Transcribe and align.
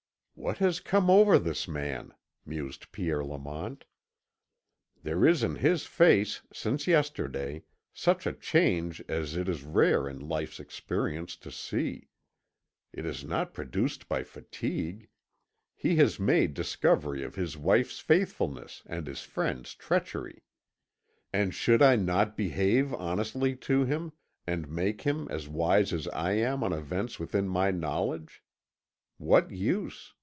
"What 0.33 0.57
has 0.57 0.79
come 0.79 1.07
over 1.07 1.37
this 1.37 1.67
man?" 1.67 2.15
mused 2.47 2.91
Pierre 2.91 3.23
Lamont. 3.23 3.85
"There 5.03 5.23
is 5.27 5.43
in 5.43 5.57
his 5.57 5.85
face, 5.85 6.41
since 6.51 6.87
yesterday, 6.87 7.61
such 7.93 8.25
a 8.25 8.33
change 8.33 9.03
as 9.07 9.35
it 9.35 9.47
is 9.47 9.61
rare 9.63 10.09
in 10.09 10.17
life's 10.27 10.59
experience 10.59 11.35
to 11.35 11.51
see. 11.51 12.07
It 12.91 13.05
is 13.05 13.23
not 13.23 13.53
produced 13.53 14.09
by 14.09 14.23
fatigue. 14.23 15.09
Has 15.83 16.15
he 16.15 16.23
made 16.23 16.55
discovery 16.55 17.21
of 17.23 17.35
his 17.35 17.55
wife's 17.55 17.99
faithlessness 17.99 18.81
and 18.87 19.05
his 19.05 19.21
friend's 19.21 19.75
treachery. 19.75 20.41
And 21.31 21.53
should 21.53 21.83
I 21.83 21.95
not 21.97 22.35
behave 22.35 22.95
honestly 22.95 23.55
to 23.57 23.85
him, 23.85 24.11
and 24.47 24.67
make 24.69 25.01
him 25.03 25.27
as 25.29 25.47
wise 25.47 25.93
as 25.93 26.07
I 26.07 26.31
am 26.31 26.63
on 26.63 26.73
events 26.73 27.19
within 27.19 27.47
my 27.47 27.69
knowledge? 27.69 28.43
What 29.19 29.51
use? 29.51 30.15